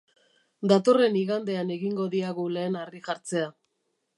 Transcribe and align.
Datorren 0.71 1.17
igandean 1.19 1.73
egingo 1.75 2.09
diagu 2.15 2.49
lehen 2.57 2.81
harri-jartzea. 2.81 3.53